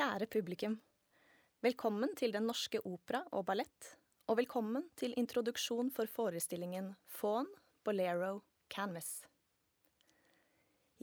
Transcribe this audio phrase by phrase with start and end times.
[0.00, 0.78] Kjære publikum.
[1.60, 3.88] Velkommen til Den norske opera og ballett,
[4.32, 7.50] og velkommen til introduksjon for forestillingen Faun,
[7.84, 8.38] Bolero,
[8.72, 9.26] Canvas.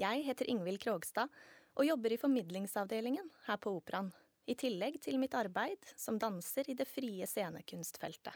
[0.02, 1.30] Jeg heter Ingvild Krogstad
[1.76, 4.10] og jobber i formidlingsavdelingen her på Operaen,
[4.50, 8.34] i tillegg til mitt arbeid som danser i det frie scenekunstfeltet.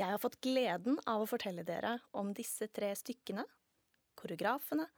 [0.00, 3.44] Jeg har fått gleden av å fortelle dere om disse tre stykkene,
[4.16, 4.88] koreografene,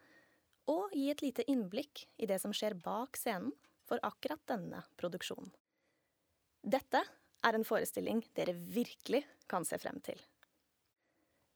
[0.71, 3.53] og gi et lite innblikk i det som skjer bak scenen
[3.87, 5.53] for akkurat denne produksjonen.
[6.67, 7.05] Dette
[7.47, 10.19] er en forestilling dere virkelig kan se frem til.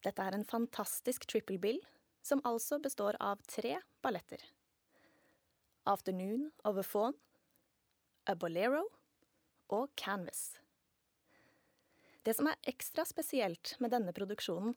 [0.05, 1.81] Dette er en fantastisk triple bill,
[2.23, 4.41] som altså består av tre balletter.
[5.89, 7.17] Afternoon of a Faun,
[8.29, 8.85] A Bolero
[9.73, 10.61] og Canvas.
[12.23, 14.74] Det som er ekstra spesielt med denne produksjonen,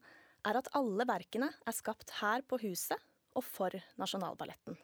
[0.47, 2.99] er at alle verkene er skapt her på huset
[3.35, 4.77] og for Nasjonalballetten.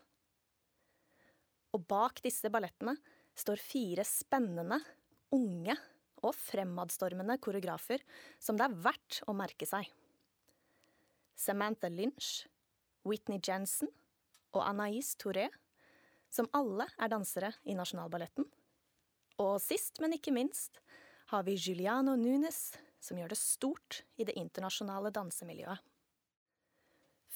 [1.75, 2.95] Og bak disse ballettene
[3.37, 4.79] står fire spennende,
[5.35, 5.75] unge
[6.25, 8.01] og fremadstormende koreografer
[8.41, 9.87] som det er verdt å merke seg.
[11.39, 12.47] Samantha Lynch,
[13.07, 13.91] Whitney Jensen
[14.51, 15.47] og Anais Touré,
[16.29, 18.45] som alle er dansere i Nasjonalballetten.
[19.39, 20.81] Og sist, men ikke minst,
[21.31, 25.79] har vi Juliano Nunes, som gjør det stort i det internasjonale dansemiljøet.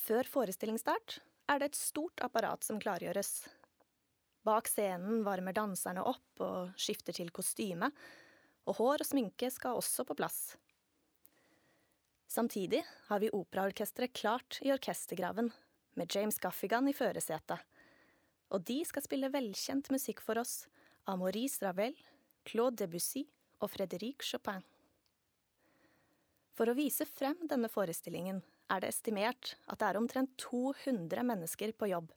[0.03, 3.45] Før forestillingsstart er det et stort apparat som klargjøres.
[4.43, 7.87] Bak scenen varmer danserne opp og skifter til kostyme,
[8.67, 10.57] og hår og sminke skal også på plass.
[12.27, 15.53] Samtidig har vi operaorkesteret klart i orkestergraven,
[15.95, 17.61] med James Gaffigan i førersetet.
[18.51, 20.65] Og de skal spille velkjent musikk for oss
[21.07, 21.95] av Maurice Ravel,
[22.49, 23.23] Claude Debussy
[23.61, 24.65] og Frédéric Chopin.
[26.57, 28.41] For å vise frem denne forestillingen
[28.73, 32.09] er det estimert at det er omtrent 200 mennesker på jobb.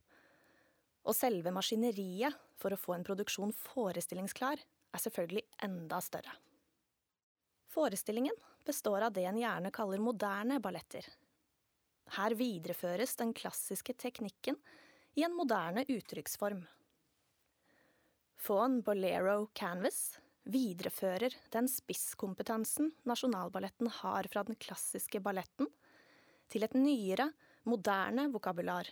[1.07, 6.33] Og selve maskineriet for å få en produksjon forestillingsklar er selvfølgelig enda større.
[7.71, 8.35] Forestillingen
[8.67, 11.05] består av det en gjerne kaller moderne balletter.
[12.17, 14.57] Her videreføres den klassiske teknikken
[15.19, 16.63] i en moderne uttrykksform.
[18.37, 25.69] Faun Bolero Canvas viderefører den spisskompetansen Nasjonalballetten har fra den klassiske balletten,
[26.53, 27.31] til et nyere,
[27.67, 28.89] moderne vokabular,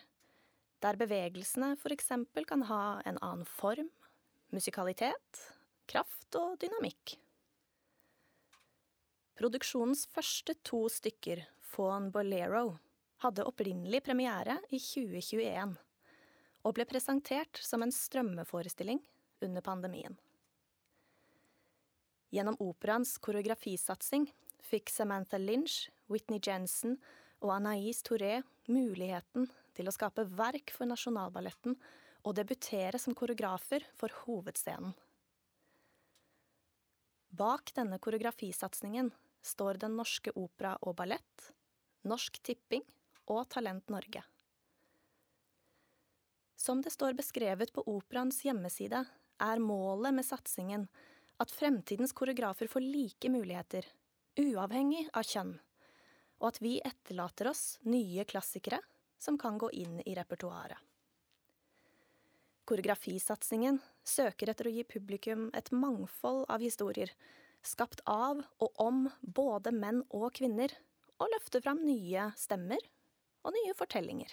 [0.83, 3.89] der bevegelsene eksempel kan ha en annen form,
[4.53, 5.45] musikalitet,
[5.89, 7.17] kraft og dynamikk.
[9.39, 12.77] Produksjonens første to stykker, Faun Bolero,
[13.25, 15.75] hadde opprinnelig premiere i 2021,
[16.65, 19.01] og ble presentert som en strømmeforestilling
[19.45, 20.15] under pandemien.
[22.35, 24.27] Gjennom operaens koreografisatsing
[24.65, 26.97] fikk Samantha Lynch, Whitney Jensen
[27.45, 28.39] og Anais Touré
[28.73, 29.47] muligheten
[29.77, 31.77] til å skape verk for Nasjonalballetten
[32.25, 34.95] og debutere som koreografer for hovedscenen.
[37.35, 39.11] Bak denne koreografisatsingen
[39.45, 41.51] står Den Norske Opera og Ballett,
[42.07, 42.85] Norsk Tipping
[43.27, 44.23] og Talent Norge.
[46.57, 49.03] Som det står beskrevet på operaens hjemmeside,
[49.43, 50.87] er målet med satsingen
[51.43, 53.85] at fremtidens koreografer får like muligheter,
[54.39, 55.57] uavhengig av kjønn
[56.45, 58.83] og at vi etterlater oss nye klassikere
[59.17, 60.77] som kan gå inn i repertoaret.
[62.69, 67.09] Koreografisatsingen søker etter å gi publikum et mangfold av historier,
[67.65, 70.73] skapt av og om både menn og kvinner,
[71.17, 72.81] og løfter fram nye stemmer
[73.45, 74.33] og nye fortellinger.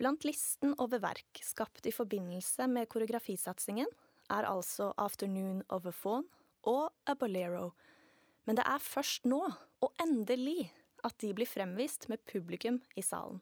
[0.00, 3.90] Blant listen over verk skapt i forbindelse med koreografisatsingen
[4.32, 6.28] er altså Afternoon of a Fawn'
[6.70, 7.72] og A Bolero,
[8.48, 9.40] men det er først nå,
[9.80, 10.70] og endelig,
[11.06, 13.40] at de blir fremvist med publikum i salen.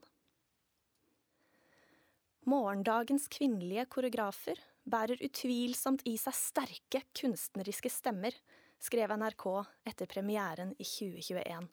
[2.49, 8.33] Morgendagens kvinnelige koreografer bærer utvilsomt i seg sterke kunstneriske stemmer,
[8.81, 9.45] skrev NRK
[9.91, 11.67] etter premieren i 2021.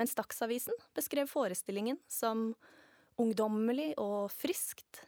[0.00, 2.52] Mens Dagsavisen beskrev forestillingen som
[3.20, 5.04] ungdommelig og friskt,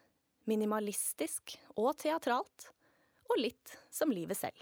[0.46, 2.70] minimalistisk og teatralt,
[3.26, 4.60] og litt som livet selv.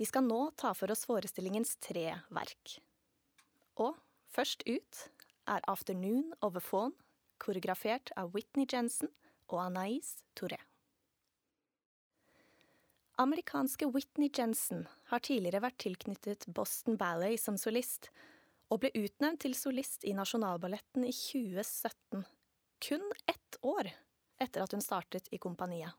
[0.00, 2.78] Vi skal nå ta for oss forestillingens tre verk.
[3.80, 3.96] Og
[4.32, 5.06] først ut
[5.50, 6.96] er Afternoon Over Fawn',
[7.42, 9.10] koreografert av Whitney Jensen
[9.48, 10.60] og Anais Touré.
[13.20, 18.08] Amerikanske Whitney Jensen har tidligere vært tilknyttet Boston Ballet som solist,
[18.72, 22.24] og ble utnevnt til solist i Nasjonalballetten i 2017,
[22.82, 23.92] kun ett år
[24.40, 25.92] etter at hun startet i kompaniet.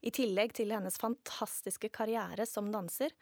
[0.00, 3.14] I tillegg til hennes fantastiske karriere som danser,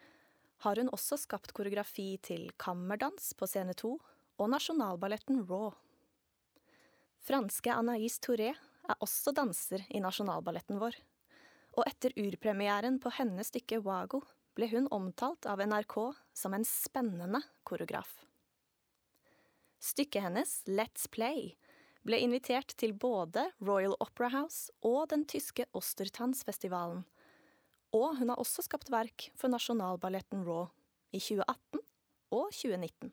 [0.65, 3.91] har hun også skapt koreografi til Kammerdans på Scene 2
[4.37, 5.71] og Nasjonalballetten Raw.
[7.27, 10.97] Franske Anaïs Touré er også danser i nasjonalballetten vår,
[11.77, 14.21] og etter urpremieren på hennes stykke Wago
[14.57, 15.97] ble hun omtalt av NRK
[16.33, 18.09] som en spennende koreograf.
[19.77, 21.53] Stykket hennes, Let's Play,
[22.07, 27.03] ble invitert til både Royal Opera House og den tyske Ostertanzfestivalen,
[27.95, 30.67] og hun har også skapt verk for nasjonalballetten Raw
[31.11, 31.83] i 2018
[32.35, 33.11] og 2019.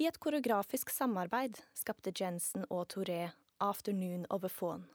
[0.00, 3.26] I et koreografisk samarbeid skapte Jensen og Touré
[3.60, 4.86] Afternoon of a Faun.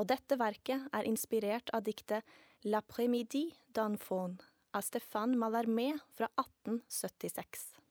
[0.00, 2.26] Og dette verket er inspirert av diktet
[2.64, 4.40] L'après-midi d'un faun
[4.72, 7.81] av Stéphane Mallarmé fra 1876.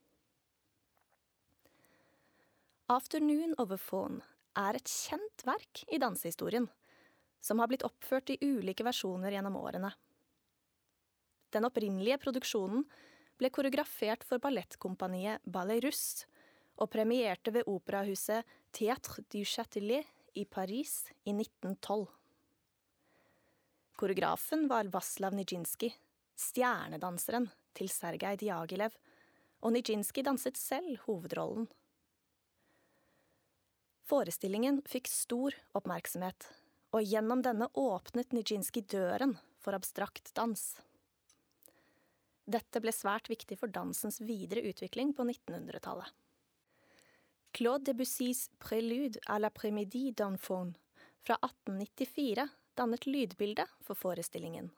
[2.91, 4.17] Afternoon of a Phone
[4.59, 6.65] er et kjent verk i dansehistorien,
[7.39, 9.93] som har blitt oppført i ulike versjoner gjennom årene.
[11.55, 12.83] Den opprinnelige produksjonen
[13.39, 16.27] ble koreografert for ballettkompaniet Ballet Russe
[16.83, 18.43] og premierte ved operahuset
[18.75, 22.09] Théâtre du Châtelet i Paris i 1912.
[23.95, 25.93] Koreografen var Vaslav Nijinsky,
[26.35, 28.91] stjernedanseren til Sergej Diagilev,
[29.63, 31.71] og Nijinsky danset selv hovedrollen.
[34.11, 36.49] Forestillingen fikk stor oppmerksomhet,
[36.91, 40.63] og gjennom denne åpnet Nijinsky døren for abstrakt dans.
[42.43, 46.11] Dette ble svært viktig for dansens videre utvikling på 1900-tallet.
[47.55, 50.75] Claude Debussys Prélude à la Prémédie d'enfant
[51.23, 54.73] fra 1894 dannet lydbildet for forestillingen.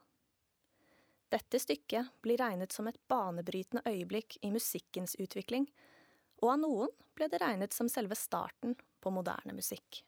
[1.34, 5.66] Dette stykket blir regnet som et banebrytende øyeblikk i musikkens utvikling,
[6.46, 10.04] og av noen ble det regnet som selve starten på moderne musikk.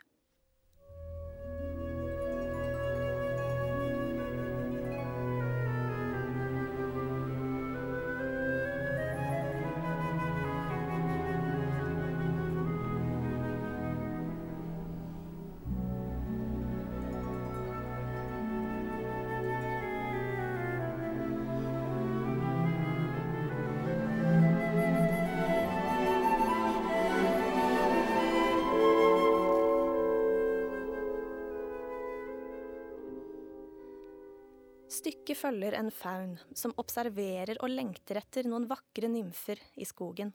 [34.96, 40.32] Stykket følger en faun som observerer og lengter etter noen vakre nymfer i skogen.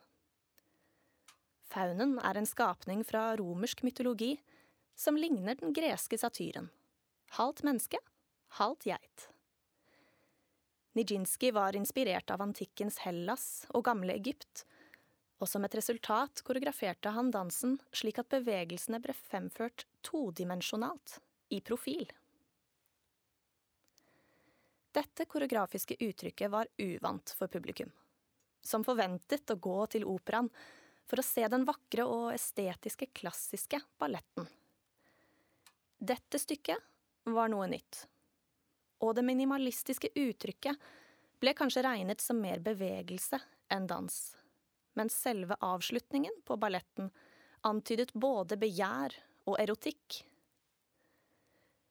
[1.71, 4.35] Faunen er en skapning fra romersk mytologi
[4.99, 6.69] som ligner den greske satyren.
[7.39, 8.01] Halvt menneske,
[8.59, 9.29] halvt geit.
[10.99, 14.67] Nijinsky var inspirert av antikkens Hellas og gamle Egypt,
[15.41, 21.21] og som et resultat koreograferte han dansen slik at bevegelsene ble fremført todimensjonalt,
[21.55, 22.11] i profil.
[24.92, 27.90] Dette koreografiske uttrykket var uvant for publikum,
[28.62, 30.50] som forventet å gå til operaen
[31.06, 34.48] for å se den vakre og estetiske klassiske balletten.
[35.98, 38.04] Dette stykket var noe nytt,
[39.04, 40.90] og det minimalistiske uttrykket
[41.40, 43.38] ble kanskje regnet som mer bevegelse
[43.70, 44.16] enn dans,
[44.99, 47.12] mens selve avslutningen på balletten
[47.66, 49.14] antydet både begjær
[49.47, 50.25] og erotikk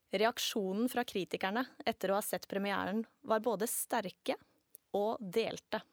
[0.10, 4.36] Reaksjonen fra kritikerne etter å ha sett premieren var både sterke
[4.98, 5.84] og delte.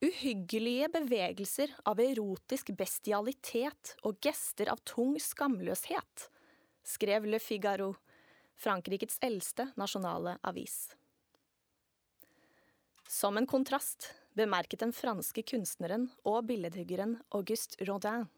[0.00, 6.30] Uhyggelige bevegelser av erotisk bestialitet og gester av tung skamløshet,
[6.86, 7.90] skrev Le Figaro,
[8.56, 10.94] Frankrikes eldste nasjonale avis.
[13.10, 18.28] Som en kontrast bemerket den franske kunstneren og billedhuggeren Auguste Rodin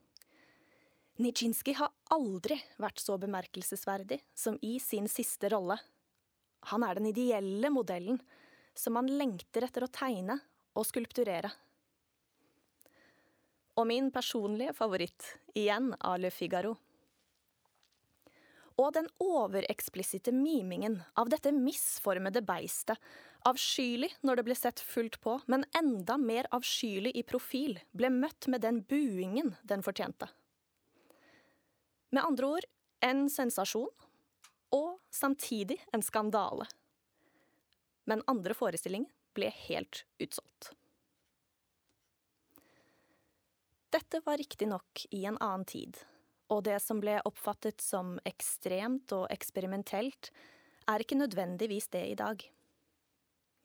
[1.20, 5.76] Nijinsky har aldri vært så bemerkelsesverdig som i sin siste rolle.
[6.72, 8.20] Han er den ideelle modellen
[8.74, 10.38] som man lengter etter å tegne
[10.72, 11.50] og skulpturere.
[13.76, 15.26] Og min personlige favoritt,
[15.56, 16.74] igjen av Le Figaro.
[18.80, 22.96] Og den overeksplisitte mimingen av dette misformede beistet,
[23.48, 28.48] avskyelig når det ble sett fullt på, men enda mer avskyelig i profil, ble møtt
[28.48, 30.30] med den buingen den fortjente.
[32.12, 32.64] Med andre ord
[33.00, 33.88] en sensasjon,
[34.72, 36.66] og samtidig en skandale.
[38.08, 40.72] Men andre forestillinger ble helt utsolgt.
[43.92, 45.96] Dette var riktignok i en annen tid,
[46.52, 50.30] og det som ble oppfattet som ekstremt og eksperimentelt,
[50.88, 52.44] er ikke nødvendigvis det i dag.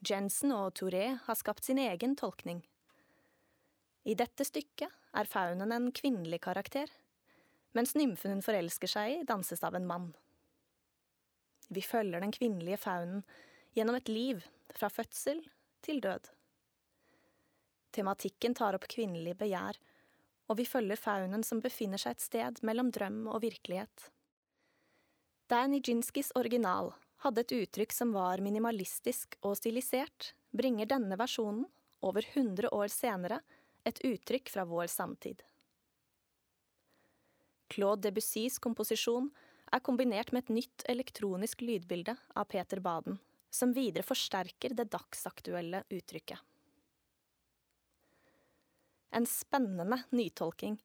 [0.07, 2.61] Jensen og Touré har skapt sin egen tolkning.
[4.07, 6.91] I dette stykket er faunen en kvinnelig karakter
[7.75, 10.07] mens nymfen hun forelsker seg i, danses av en mann.
[11.67, 13.23] Vi følger den kvinnelige faunen
[13.75, 14.45] gjennom et liv,
[14.75, 15.41] fra fødsel
[15.85, 16.29] til død.
[17.95, 19.79] Tematikken tar opp kvinnelig begjær,
[20.47, 24.09] og vi følger faunen som befinner seg et sted mellom drøm og virkelighet.
[25.51, 26.93] Der Nijinskis original
[27.23, 31.65] hadde et uttrykk som var minimalistisk og stilisert, bringer denne versjonen,
[32.05, 33.39] over 100 år senere,
[33.87, 35.41] et uttrykk fra vår samtid.
[37.67, 39.29] Claude Debussys komposisjon
[39.71, 43.17] er kombinert med et nytt elektronisk lydbilde av Peter Baden,
[43.49, 46.39] som videre forsterker det dagsaktuelle uttrykket.
[49.17, 50.77] En spennende nytolking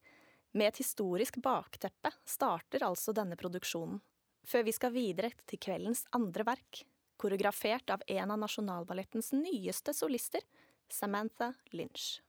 [0.52, 4.00] med et historisk bakteppe starter altså denne produksjonen,
[4.46, 6.82] før vi skal videre til kveldens andre verk,
[7.20, 10.42] koreografert av en av Nasjonalballettens nyeste solister,
[10.90, 12.20] Samantha Lynch.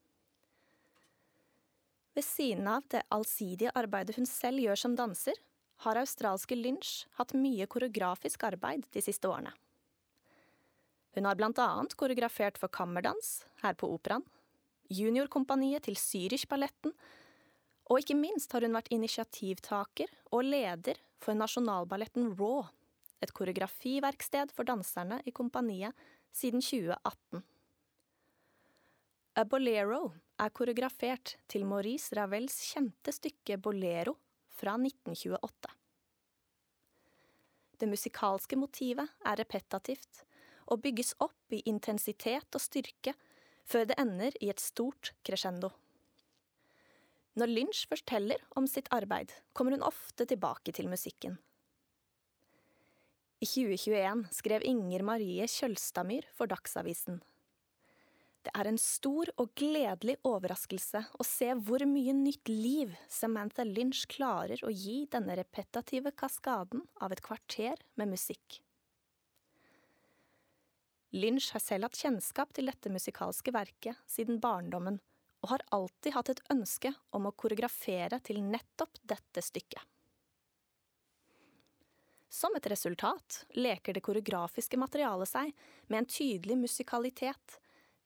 [2.13, 5.37] Ved siden av det allsidige arbeidet hun selv gjør som danser,
[5.83, 9.51] har australske Lynch hatt mye koreografisk arbeid de siste årene.
[11.13, 14.25] Hun har blant annet koreografert for kammerdans her på Operaen,
[14.93, 16.93] juniorkompaniet til Zürich-balletten,
[17.89, 22.63] og ikke minst har hun vært initiativtaker og leder for Nasjonalballetten Raw,
[23.23, 25.95] et koreografiverksted for danserne i kompaniet
[26.35, 27.43] siden 2018.
[29.33, 34.13] A Bolero er koreografert til Maurice Ravels kjente stykke Bolero
[34.53, 35.71] fra 1928.
[37.81, 40.21] Det musikalske motivet er repetativt
[40.67, 43.15] og bygges opp i intensitet og styrke
[43.65, 45.73] før det ender i et stort crescendo.
[47.33, 51.41] Når Lynch forteller om sitt arbeid, kommer hun ofte tilbake til musikken.
[53.41, 57.23] I 2021 skrev Inger Marie Kjølstamyr for Dagsavisen.
[58.43, 64.03] Det er en stor og gledelig overraskelse å se hvor mye nytt liv Samantha Lynch
[64.11, 68.59] klarer å gi denne repetative kaskaden av et kvarter med musikk.
[71.13, 74.99] Lynch har selv hatt kjennskap til dette musikalske verket siden barndommen,
[75.43, 79.83] og har alltid hatt et ønske om å koreografere til nettopp dette stykket.
[82.33, 85.51] Som et resultat leker det koreografiske materialet seg
[85.85, 87.59] med en tydelig musikalitet,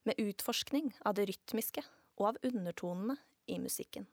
[0.08, 1.84] med utforskning av det rytmiske
[2.18, 4.08] og av undertonene i musikken.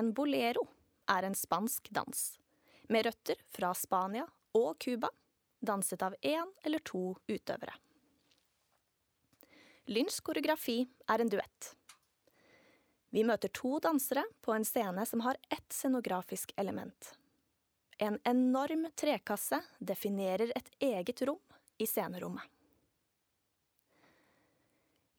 [0.00, 0.62] En bolero
[1.12, 2.20] er en spansk dans,
[2.88, 4.24] med røtter fra Spania
[4.56, 5.10] og Cuba,
[5.60, 7.74] danset av én eller to utøvere.
[9.90, 10.78] Lynchs koreografi
[11.10, 11.72] er en duett.
[13.10, 17.10] Vi møter to dansere på en scene som har ett scenografisk element.
[17.98, 22.46] En enorm trekasse definerer et eget rom i scenerommet.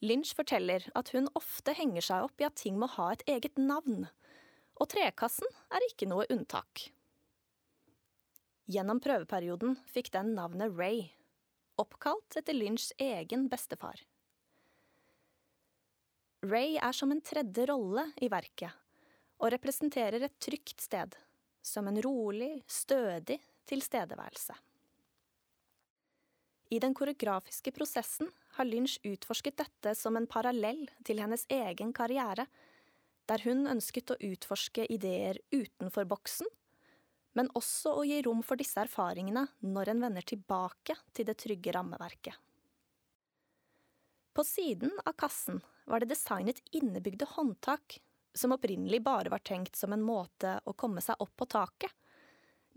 [0.01, 3.59] Lynch forteller at hun ofte henger seg opp i at ting må ha et eget
[3.61, 4.07] navn,
[4.81, 6.87] og trekassen er ikke noe unntak.
[8.71, 11.03] Gjennom prøveperioden fikk den navnet Ray,
[11.81, 14.01] oppkalt etter Lynchs egen bestefar.
[16.41, 18.73] Ray er som en tredje rolle i verket,
[19.37, 21.13] og representerer et trygt sted,
[21.61, 23.37] som en rolig, stødig
[23.69, 24.55] tilstedeværelse.
[26.71, 32.47] I den koreografiske prosessen har Lynch utforsket dette som en parallell til hennes egen karriere,
[33.31, 36.49] der hun ønsket å utforske ideer utenfor boksen,
[37.37, 41.71] men også å gi rom for disse erfaringene når en vender tilbake til det trygge
[41.77, 42.35] rammeverket.
[44.35, 47.99] På siden av kassen var det designet innebygde håndtak,
[48.33, 51.91] som opprinnelig bare var tenkt som en måte å komme seg opp på taket,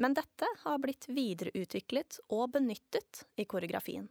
[0.02, 4.08] men dette har blitt videreutviklet og benyttet i koreografien.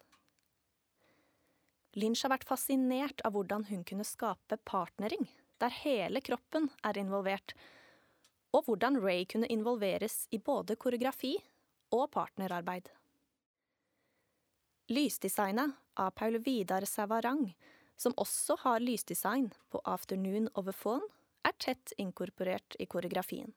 [1.99, 5.27] Lynch har vært fascinert av hvordan hun kunne skape partnering
[5.61, 7.53] der hele kroppen er involvert,
[8.53, 11.35] og hvordan Ray kunne involveres i både koreografi
[11.93, 12.89] og partnerarbeid.
[14.93, 17.47] Lysdesignet av Paul Vidar Savarang,
[17.97, 21.07] som også har lysdesign på Afternoon Over Phone,
[21.43, 23.53] er tett inkorporert i koreografien.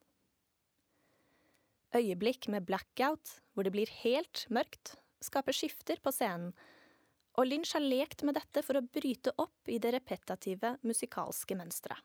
[1.97, 6.53] Øyeblikk med blackout, hvor det blir helt mørkt, skaper skifter på scenen
[7.37, 12.01] og Lynch har lekt med dette for å bryte opp i det repetative musikalske mønsteret.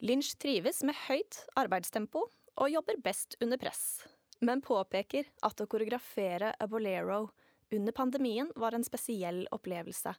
[0.00, 2.24] Lynch trives med høyt arbeidstempo
[2.60, 4.00] og jobber best under press,
[4.40, 7.26] men påpeker at å koreografere A Bolero
[7.70, 10.14] under pandemien var en spesiell opplevelse,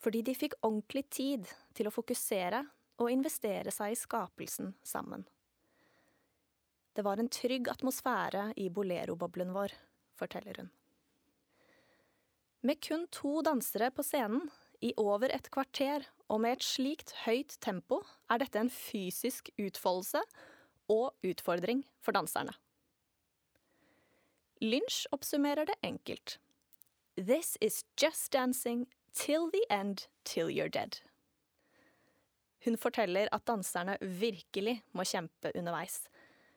[0.00, 2.64] fordi de fikk ordentlig tid til å fokusere
[3.00, 5.26] og investere seg i skapelsen sammen.
[6.96, 9.76] Det var en trygg atmosfære i bolero-boblen vår,
[10.18, 10.72] forteller hun.
[12.60, 14.50] Med kun to dansere på scenen,
[14.80, 18.00] i over et kvarter og med et slikt høyt tempo,
[18.32, 20.22] er dette en fysisk utfoldelse
[20.92, 22.52] og utfordring for danserne.
[24.60, 26.38] Lynch oppsummerer det enkelt.
[27.16, 31.00] This is just dancing till the end till you're dead.
[32.64, 36.02] Hun forteller at danserne virkelig må kjempe underveis,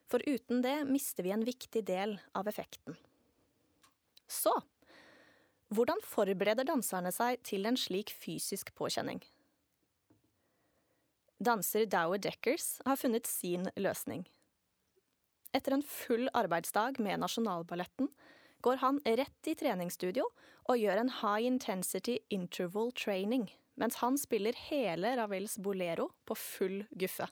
[0.08, 2.98] for uten det mister vi en viktig del av effekten.
[4.28, 4.52] Så
[5.74, 9.22] hvordan forbereder danserne seg til en slik fysisk påkjenning?
[11.44, 14.24] Danser Dower Deckers har funnet sin løsning.
[15.54, 18.10] Etter en full arbeidsdag med Nasjonalballetten
[18.64, 20.26] går han rett i treningsstudio
[20.72, 23.50] og gjør en high intensity interval training
[23.80, 27.28] mens han spiller hele Ravels bolero på full guffe.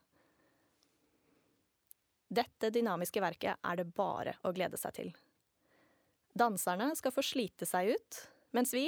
[2.32, 5.12] Dette dynamiske verket er det bare å glede seg til.
[6.34, 8.88] Danserne skal få slite seg ut, mens vi,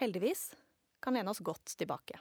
[0.00, 0.50] heldigvis,
[1.00, 2.20] kan lene oss godt tilbake.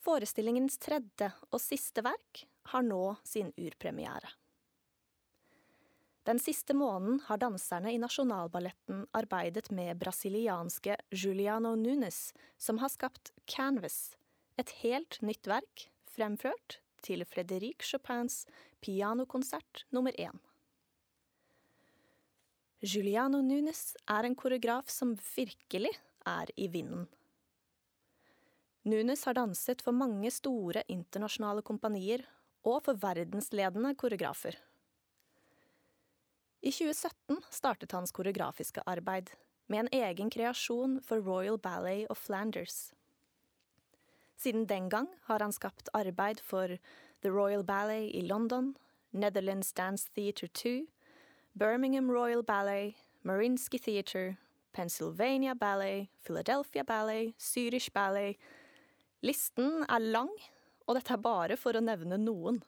[0.00, 4.30] Forestillingens tredje og siste verk har nå sin urpremiere.
[6.28, 13.32] Den siste måneden har danserne i Nasjonalballetten arbeidet med brasilianske Juliano Nunes, som har skapt
[13.48, 14.16] Canvas,
[14.60, 18.44] et helt nytt verk fremført til Frederic Chopins
[18.84, 20.36] pianokonsert nummer én.
[22.80, 25.90] Juliano Nunes er en koreograf som virkelig
[26.24, 27.02] er i vinden.
[28.88, 32.22] Nunes har danset for mange store internasjonale kompanier
[32.64, 34.56] og for verdensledende koreografer.
[36.64, 39.28] I 2017 startet hans koreografiske arbeid,
[39.68, 42.94] med en egen kreasjon for Royal Ballet of Flanders.
[44.40, 46.78] Siden den gang har han skapt arbeid for
[47.20, 48.72] The Royal Ballet i London,
[49.12, 50.88] Netherlands Dance Theatre 2,
[51.60, 54.38] Birmingham Royal Ballet, Marinsky Theatre,
[54.72, 58.38] Pennsylvania Ballet, Philadelphia Ballet, Zürich Ballet
[59.20, 60.30] Listen er lang,
[60.88, 62.62] og dette er bare for å nevne noen.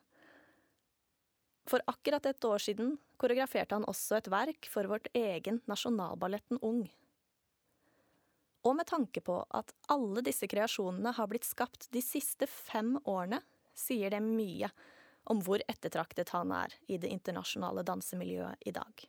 [1.65, 6.85] For akkurat et år siden koreograferte han også et verk for vårt egen Nasjonalballetten Ung.
[8.69, 13.41] Og med tanke på at alle disse kreasjonene har blitt skapt de siste fem årene,
[13.73, 14.69] sier det mye
[15.31, 19.05] om hvor ettertraktet han er i det internasjonale dansemiljøet i dag.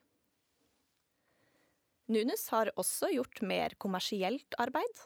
[2.13, 5.06] Nunes har også gjort mer kommersielt arbeid,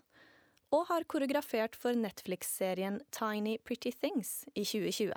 [0.74, 5.14] og har koreografert for Netflix-serien Tiny Pretty Things i 2020.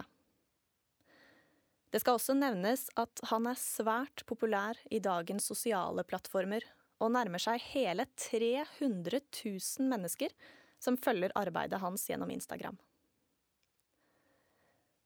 [1.91, 6.63] Det skal også nevnes at han er svært populær i dagens sosiale plattformer,
[7.01, 10.35] og nærmer seg hele 300 000 mennesker
[10.81, 12.77] som følger arbeidet hans gjennom Instagram.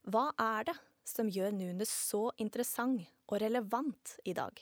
[0.05, 0.75] Hva er det
[1.09, 4.53] som gjør Nunes så interessant og relevant i dag?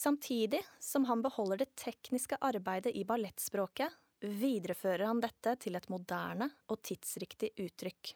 [0.00, 3.92] Samtidig som han beholder det tekniske arbeidet i ballettspråket,
[4.24, 8.14] viderefører han dette til et moderne og tidsriktig uttrykk.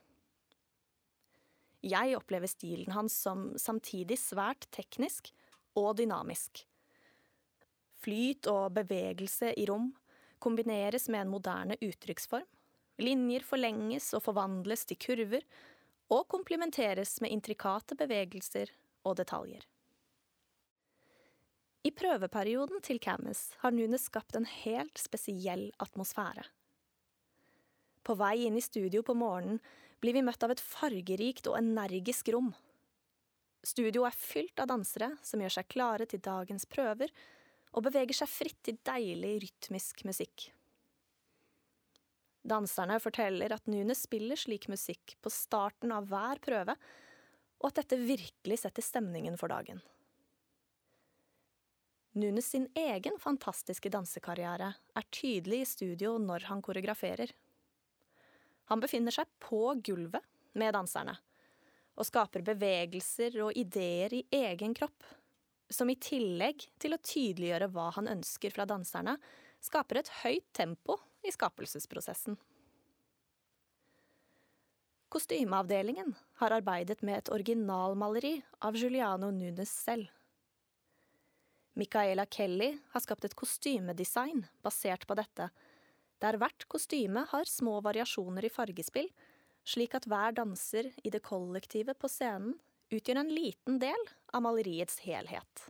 [1.84, 5.30] Jeg opplever stilen hans som samtidig svært teknisk
[5.78, 6.64] og dynamisk.
[8.00, 9.92] Flyt og bevegelse i rom
[10.40, 12.48] kombineres med en moderne uttrykksform.
[12.98, 15.44] Linjer forlenges og forvandles til kurver,
[16.08, 18.70] og komplementeres med intrikate bevegelser
[19.06, 19.66] og detaljer.
[21.87, 26.42] I prøveperioden til Camus har Nunes skapt en helt spesiell atmosfære.
[28.02, 29.61] På vei inn i studio på morgenen
[30.02, 32.50] blir vi møtt av et fargerikt og energisk rom.
[33.66, 37.12] Studio er fylt av dansere som gjør seg klare til dagens prøver,
[37.76, 40.48] og beveger seg fritt til deilig rytmisk musikk.
[42.48, 46.76] Danserne forteller at Nunes spiller slik musikk på starten av hver prøve,
[47.58, 49.82] og at dette virkelig setter stemningen for dagen.
[52.18, 57.34] Nunes sin egen fantastiske dansekarriere er tydelig i studio når han koreograferer.
[58.72, 60.24] Han befinner seg på gulvet
[60.58, 61.14] med danserne,
[61.98, 65.04] og skaper bevegelser og ideer i egen kropp,
[65.68, 69.18] som i tillegg til å tydeliggjøre hva han ønsker fra danserne,
[69.61, 70.96] skaper et høyt tempo
[71.28, 72.38] i skapelsesprosessen.
[75.08, 80.10] Kostymeavdelingen har arbeidet med et originalmaleri av Juliano Nunes selv.
[81.78, 85.48] Micaela Kelly har skapt et kostymedesign basert på dette,
[86.18, 89.08] der hvert kostyme har små variasjoner i fargespill,
[89.64, 92.56] slik at hver danser i det kollektive på scenen
[92.90, 95.68] utgjør en liten del av maleriets helhet.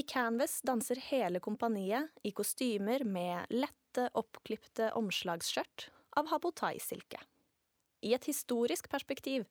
[0.00, 7.20] I Canvas danser hele kompaniet i kostymer med lette, oppklipte omslagsskjørt av habotai-silke.
[8.00, 9.44] I et historisk perspektiv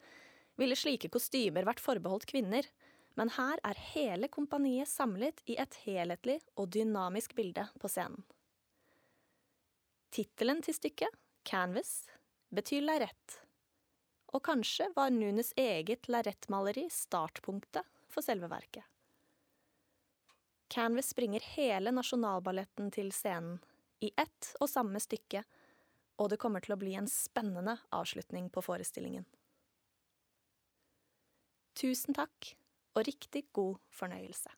[0.58, 2.66] ville slike kostymer vært forbeholdt kvinner,
[3.14, 8.26] men her er hele kompaniet samlet i et helhetlig og dynamisk bilde på scenen.
[10.10, 11.14] Tittelen til stykket,
[11.46, 12.08] Canvas,
[12.50, 13.42] betyr lerret,
[14.34, 18.88] og kanskje var Nunes eget lerretmaleri startpunktet for selve verket.
[20.70, 23.58] Canvas bringer hele Nasjonalballetten til scenen,
[24.06, 25.42] i ett og samme stykke,
[26.22, 29.26] og det kommer til å bli en spennende avslutning på forestillingen.
[31.80, 32.54] Tusen takk,
[32.94, 34.54] og riktig god fornøyelse.